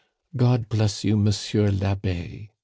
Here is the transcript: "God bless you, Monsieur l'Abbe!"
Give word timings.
"God 0.35 0.67
bless 0.67 1.03
you, 1.03 1.15
Monsieur 1.15 1.69
l'Abbe!" 1.69 2.49